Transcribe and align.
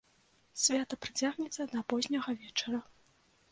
Свята 0.61 0.97
працягнецца 1.03 1.69
да 1.75 1.85
позняга 1.95 2.37
вечара. 2.43 2.83